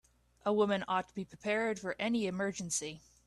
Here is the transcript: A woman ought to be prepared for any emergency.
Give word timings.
A 0.43 0.51
woman 0.51 0.83
ought 0.87 1.09
to 1.09 1.13
be 1.13 1.23
prepared 1.25 1.77
for 1.79 1.95
any 1.99 2.25
emergency. 2.25 3.03